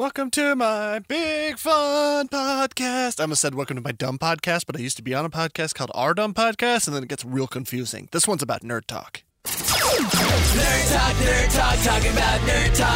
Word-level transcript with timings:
Welcome 0.00 0.30
to 0.30 0.56
my 0.56 1.00
big 1.00 1.58
fun 1.58 2.28
podcast. 2.28 3.20
I 3.20 3.24
almost 3.24 3.42
said 3.42 3.54
welcome 3.54 3.76
to 3.76 3.82
my 3.82 3.92
dumb 3.92 4.18
podcast, 4.18 4.64
but 4.64 4.74
I 4.74 4.78
used 4.78 4.96
to 4.96 5.02
be 5.02 5.12
on 5.12 5.26
a 5.26 5.28
podcast 5.28 5.74
called 5.74 5.90
Our 5.92 6.14
Dumb 6.14 6.32
Podcast, 6.32 6.86
and 6.86 6.96
then 6.96 7.02
it 7.02 7.10
gets 7.10 7.22
real 7.22 7.46
confusing. 7.46 8.08
This 8.10 8.26
one's 8.26 8.42
about 8.42 8.62
nerd 8.62 8.86
talk. 8.86 9.22
Nerd 9.44 10.90
talk, 10.90 11.16
nerd 11.16 11.54
talk, 11.54 11.78
talking 11.84 12.12
about 12.12 12.40
nerd 12.40 12.74
talk! 12.74 12.89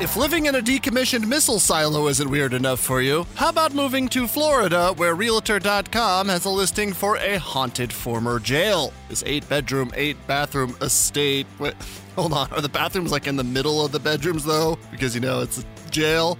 If 0.00 0.14
living 0.14 0.46
in 0.46 0.54
a 0.54 0.62
decommissioned 0.62 1.26
missile 1.26 1.58
silo 1.58 2.06
isn't 2.06 2.30
weird 2.30 2.54
enough 2.54 2.78
for 2.78 3.02
you, 3.02 3.26
how 3.34 3.48
about 3.48 3.74
moving 3.74 4.08
to 4.10 4.28
Florida, 4.28 4.92
where 4.96 5.16
Realtor.com 5.16 6.28
has 6.28 6.44
a 6.44 6.50
listing 6.50 6.92
for 6.92 7.16
a 7.16 7.36
haunted 7.36 7.92
former 7.92 8.38
jail? 8.38 8.92
This 9.08 9.24
eight 9.26 9.48
bedroom, 9.48 9.90
eight 9.96 10.16
bathroom 10.28 10.76
estate. 10.82 11.48
Wait, 11.58 11.74
hold 12.14 12.32
on. 12.32 12.48
Are 12.52 12.60
the 12.60 12.68
bathrooms 12.68 13.10
like 13.10 13.26
in 13.26 13.34
the 13.34 13.42
middle 13.42 13.84
of 13.84 13.90
the 13.90 13.98
bedrooms, 13.98 14.44
though? 14.44 14.78
Because, 14.92 15.16
you 15.16 15.20
know, 15.20 15.40
it's 15.40 15.64
a 15.64 15.90
jail. 15.90 16.38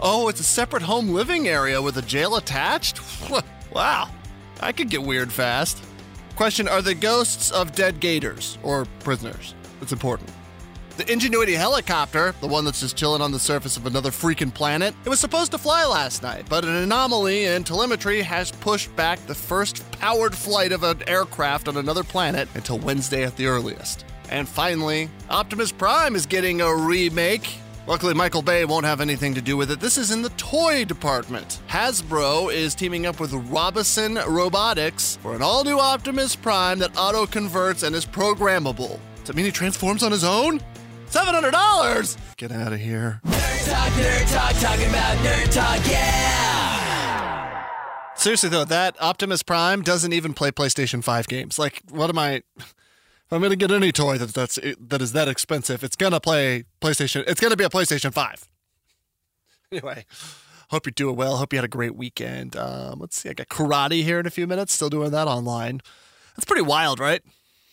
Oh, 0.00 0.26
it's 0.26 0.40
a 0.40 0.44
separate 0.44 0.82
home 0.82 1.10
living 1.10 1.46
area 1.46 1.80
with 1.80 1.98
a 1.98 2.02
jail 2.02 2.34
attached? 2.34 3.00
wow. 3.72 4.08
I 4.58 4.72
could 4.72 4.90
get 4.90 5.00
weird 5.00 5.32
fast. 5.32 5.80
Question 6.34 6.66
Are 6.66 6.82
the 6.82 6.96
ghosts 6.96 7.52
of 7.52 7.70
dead 7.70 8.00
gators 8.00 8.58
or 8.64 8.84
prisoners? 8.98 9.54
It's 9.80 9.92
important. 9.92 10.28
The 10.96 11.12
Ingenuity 11.12 11.52
helicopter, 11.52 12.34
the 12.40 12.46
one 12.46 12.64
that's 12.64 12.80
just 12.80 12.96
chilling 12.96 13.20
on 13.20 13.30
the 13.30 13.38
surface 13.38 13.76
of 13.76 13.84
another 13.84 14.10
freaking 14.10 14.52
planet, 14.52 14.94
it 15.04 15.10
was 15.10 15.20
supposed 15.20 15.52
to 15.52 15.58
fly 15.58 15.84
last 15.84 16.22
night, 16.22 16.46
but 16.48 16.64
an 16.64 16.74
anomaly 16.74 17.44
in 17.44 17.64
telemetry 17.64 18.22
has 18.22 18.50
pushed 18.50 18.96
back 18.96 19.18
the 19.26 19.34
first 19.34 19.84
powered 19.92 20.34
flight 20.34 20.72
of 20.72 20.84
an 20.84 21.06
aircraft 21.06 21.68
on 21.68 21.76
another 21.76 22.02
planet 22.02 22.48
until 22.54 22.78
Wednesday 22.78 23.24
at 23.24 23.36
the 23.36 23.46
earliest. 23.46 24.06
And 24.30 24.48
finally, 24.48 25.10
Optimus 25.28 25.70
Prime 25.70 26.16
is 26.16 26.24
getting 26.24 26.62
a 26.62 26.74
remake. 26.74 27.58
Luckily, 27.86 28.14
Michael 28.14 28.40
Bay 28.40 28.64
won't 28.64 28.86
have 28.86 29.02
anything 29.02 29.34
to 29.34 29.42
do 29.42 29.58
with 29.58 29.70
it. 29.70 29.80
This 29.80 29.98
is 29.98 30.10
in 30.10 30.22
the 30.22 30.30
toy 30.30 30.86
department. 30.86 31.60
Hasbro 31.68 32.50
is 32.50 32.74
teaming 32.74 33.04
up 33.04 33.20
with 33.20 33.32
Robosen 33.32 34.16
Robotics 34.26 35.16
for 35.16 35.36
an 35.36 35.42
all 35.42 35.62
new 35.62 35.78
Optimus 35.78 36.34
Prime 36.34 36.78
that 36.78 36.96
auto 36.96 37.26
converts 37.26 37.82
and 37.82 37.94
is 37.94 38.06
programmable. 38.06 38.98
Does 39.16 39.26
that 39.26 39.36
mean 39.36 39.44
he 39.44 39.52
transforms 39.52 40.02
on 40.02 40.10
his 40.10 40.24
own? 40.24 40.58
$700! 41.10 42.36
Get 42.36 42.52
out 42.52 42.72
of 42.72 42.80
here. 42.80 43.20
Nerd 43.24 43.70
talk, 43.70 43.92
nerd 43.92 44.32
talk, 44.32 44.52
talking 44.60 44.88
about 44.88 45.16
nerd 45.18 45.52
talk, 45.52 45.90
yeah! 45.90 47.64
Seriously, 48.16 48.48
though, 48.48 48.64
that 48.64 49.00
Optimus 49.00 49.42
Prime 49.42 49.82
doesn't 49.82 50.12
even 50.12 50.32
play 50.34 50.50
PlayStation 50.50 51.04
5 51.04 51.28
games. 51.28 51.58
Like, 51.58 51.82
what 51.90 52.10
am 52.10 52.18
I. 52.18 52.42
If 52.56 53.32
I'm 53.32 53.40
going 53.40 53.50
to 53.50 53.56
get 53.56 53.72
any 53.72 53.92
toy 53.92 54.18
that, 54.18 54.32
that's, 54.32 54.56
that 54.80 55.02
is 55.02 55.12
that 55.12 55.26
expensive, 55.28 55.82
it's 55.82 55.96
going 55.96 56.12
to 56.12 56.20
play 56.20 56.64
PlayStation. 56.80 57.24
It's 57.26 57.40
going 57.40 57.50
to 57.50 57.56
be 57.56 57.64
a 57.64 57.68
PlayStation 57.68 58.12
5. 58.12 58.48
Anyway, 59.72 60.06
hope 60.70 60.86
you're 60.86 60.92
doing 60.92 61.16
well. 61.16 61.36
Hope 61.36 61.52
you 61.52 61.58
had 61.58 61.64
a 61.64 61.68
great 61.68 61.96
weekend. 61.96 62.56
Um, 62.56 63.00
let's 63.00 63.16
see. 63.16 63.28
I 63.28 63.32
got 63.32 63.48
karate 63.48 64.04
here 64.04 64.20
in 64.20 64.26
a 64.26 64.30
few 64.30 64.46
minutes. 64.46 64.72
Still 64.72 64.90
doing 64.90 65.10
that 65.10 65.26
online. 65.26 65.80
That's 66.36 66.44
pretty 66.44 66.62
wild, 66.62 67.00
right? 67.00 67.20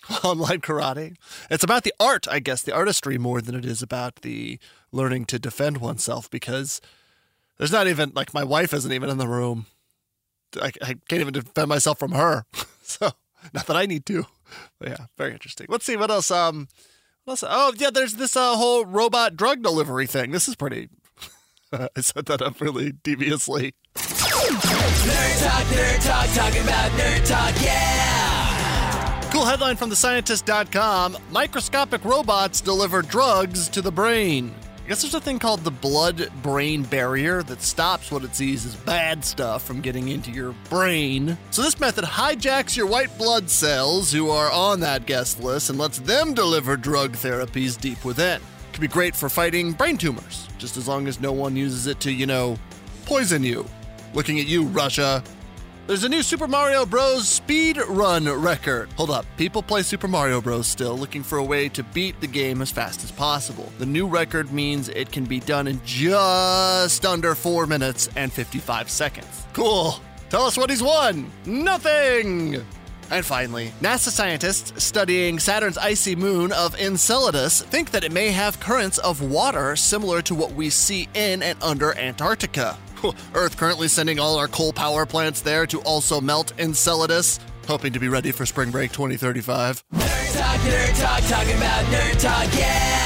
online 0.24 0.62
karate. 0.62 1.16
It's 1.50 1.64
about 1.64 1.84
the 1.84 1.94
art, 2.00 2.28
I 2.28 2.40
guess, 2.40 2.62
the 2.62 2.74
artistry 2.74 3.18
more 3.18 3.42
than 3.42 3.56
it 3.56 3.66
is 3.66 3.82
about 3.82 4.18
the 4.18 4.60
learning 4.92 5.26
to 5.26 5.40
defend 5.40 5.78
oneself 5.78 6.30
because 6.30 6.82
there's 7.58 7.72
not 7.72 7.88
even, 7.88 8.12
like, 8.16 8.34
my 8.34 8.44
wife 8.44 8.74
isn't 8.74 8.92
even 8.92 9.10
in 9.10 9.18
the 9.18 9.28
room. 9.28 9.68
I, 10.62 10.72
I 10.82 10.96
can't 11.08 11.22
even 11.22 11.34
defend 11.34 11.70
myself 11.70 12.00
from 12.00 12.12
her. 12.12 12.46
so, 12.84 13.12
not 13.54 13.68
that 13.68 13.76
I 13.76 13.86
need 13.86 14.06
to. 14.08 14.26
But 14.80 14.90
yeah, 14.90 15.06
very 15.18 15.32
interesting. 15.32 15.68
Let's 15.70 15.86
see 15.86 15.98
what 15.98 16.12
else. 16.12 16.30
Um, 16.30 16.68
what 17.26 17.34
else? 17.34 17.44
Oh, 17.48 17.74
yeah, 17.78 17.90
there's 17.90 18.16
this 18.16 18.36
uh, 18.36 18.56
whole 18.56 18.86
robot 18.86 19.36
drug 19.36 19.64
delivery 19.64 20.06
thing. 20.06 20.32
This 20.32 20.48
is 20.48 20.56
pretty. 20.56 20.90
I 21.72 22.02
set 22.02 22.28
that 22.28 22.42
up 22.42 22.62
really 22.62 22.92
deviously. 22.92 23.74
Nerd 23.96 25.44
talk, 25.44 25.66
nerd 25.66 26.06
talk, 26.06 26.30
talking 26.36 26.64
about 26.64 26.92
nerd 26.92 27.28
talk, 27.28 27.64
yeah! 27.64 27.93
Cool 29.34 29.46
headline 29.46 29.78
from 29.78 29.90
thescientist.com 29.90 31.18
Microscopic 31.32 32.06
robots 32.06 32.62
deliver 32.62 33.02
drugs 33.02 33.68
to 33.70 33.82
the 33.82 33.92
brain. 33.92 34.54
I 34.86 34.88
guess 34.88 35.02
there's 35.02 35.16
a 35.16 35.20
thing 35.20 35.40
called 35.40 35.62
the 35.62 35.72
blood 35.72 36.32
brain 36.44 36.84
barrier 36.84 37.42
that 37.42 37.64
stops 37.64 38.12
what 38.12 38.24
it 38.24 38.36
sees 38.36 38.64
as 38.64 38.76
bad 38.76 39.26
stuff 39.26 39.64
from 39.64 39.82
getting 39.82 40.10
into 40.10 40.30
your 40.30 40.54
brain. 40.70 41.36
So, 41.50 41.64
this 41.64 41.80
method 41.80 42.06
hijacks 42.06 42.78
your 42.78 42.86
white 42.86 43.18
blood 43.18 43.50
cells 43.50 44.12
who 44.12 44.30
are 44.30 44.52
on 44.52 44.82
that 44.82 45.08
guest 45.08 45.42
list 45.42 45.72
and 45.72 45.80
lets 45.80 45.98
them 45.98 46.36
deliver 46.36 46.78
drug 46.78 47.14
therapies 47.14 47.82
deep 47.82 48.06
within. 48.06 48.40
It 48.40 48.74
can 48.74 48.82
be 48.82 48.88
great 48.88 49.16
for 49.16 49.30
fighting 49.30 49.72
brain 49.72 49.98
tumors, 49.98 50.48
just 50.60 50.78
as 50.78 50.88
long 50.88 51.08
as 51.08 51.20
no 51.20 51.32
one 51.32 51.56
uses 51.56 51.88
it 51.88 52.00
to, 52.02 52.12
you 52.12 52.28
know, 52.28 52.56
poison 53.08 53.42
you. 53.42 53.66
Looking 54.14 54.40
at 54.40 54.46
you, 54.46 54.66
Russia. 54.66 55.24
There's 55.86 56.06
a 56.06 56.10
new 56.10 56.24
Super 56.24 56.48
Mario 56.48 56.86
Bros. 56.86 57.28
speed 57.28 57.78
run 57.90 58.24
record. 58.24 58.90
Hold 58.94 59.10
up, 59.10 59.26
people 59.36 59.62
play 59.62 59.82
Super 59.82 60.08
Mario 60.08 60.40
Bros. 60.40 60.66
still, 60.66 60.98
looking 60.98 61.24
for 61.24 61.40
a 61.40 61.44
way 61.44 61.68
to 61.68 61.84
beat 61.84 62.18
the 62.22 62.28
game 62.28 62.62
as 62.62 62.72
fast 62.72 63.04
as 63.04 63.12
possible. 63.12 63.70
The 63.80 63.86
new 63.86 64.08
record 64.08 64.54
means 64.54 64.88
it 64.88 65.12
can 65.12 65.26
be 65.26 65.42
done 65.42 65.68
in 65.68 65.82
just 65.84 67.06
under 67.06 67.36
4 67.36 67.68
minutes 67.68 68.08
and 68.16 68.32
55 68.32 68.90
seconds. 68.90 69.46
Cool. 69.52 69.96
Tell 70.30 70.44
us 70.44 70.58
what 70.58 70.70
he's 70.70 70.82
won. 70.82 71.30
Nothing! 71.46 72.64
And 73.12 73.26
finally, 73.26 73.74
NASA 73.82 74.10
scientists 74.10 74.82
studying 74.82 75.38
Saturn's 75.38 75.78
icy 75.78 76.16
moon 76.16 76.54
of 76.54 76.80
Enceladus 76.80 77.62
think 77.62 77.92
that 77.92 78.06
it 78.06 78.14
may 78.14 78.32
have 78.32 78.58
currents 78.62 79.00
of 79.00 79.22
water 79.22 79.76
similar 79.76 80.22
to 80.22 80.34
what 80.34 80.54
we 80.54 80.70
see 80.70 81.10
in 81.14 81.44
and 81.44 81.62
under 81.62 81.94
Antarctica. 81.98 82.78
Earth 83.34 83.58
currently 83.58 83.88
sending 83.88 84.20
all 84.20 84.38
our 84.38 84.48
coal 84.48 84.74
power 84.74 85.06
plants 85.06 85.42
there 85.42 85.66
to 85.68 85.82
also 85.82 86.22
melt 86.22 86.54
Enceladus, 86.58 87.40
hoping 87.68 87.94
to 87.94 88.00
be 88.00 88.08
ready 88.08 88.32
for 88.32 88.46
spring 88.46 88.72
break 88.72 88.92
2035. 88.92 89.84
Nerd 89.94 90.38
talk, 90.40 90.60
nerd 90.62 91.02
talk, 91.02 91.22
talking 91.30 91.58
about 91.58 91.86
nerd 91.86 92.22
talk, 92.22 92.60
yeah! 92.60 93.04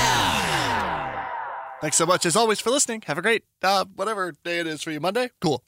Thanks 1.82 1.98
so 1.98 2.06
much 2.08 2.26
as 2.26 2.36
always 2.36 2.60
for 2.60 2.72
listening. 2.72 3.04
Have 3.06 3.20
a 3.20 3.22
great 3.22 3.44
uh, 3.62 3.86
whatever 3.96 4.34
day 4.44 4.60
it 4.60 4.68
is 4.68 4.82
for 4.82 4.90
you. 4.92 5.00
Monday? 5.00 5.30
Cool. 5.40 5.64